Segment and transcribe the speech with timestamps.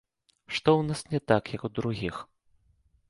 [0.55, 2.15] Што ў нас не так, як у другіх?